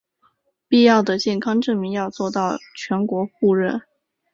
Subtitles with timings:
[0.67, 3.81] 必要的健康证明要做到全国互认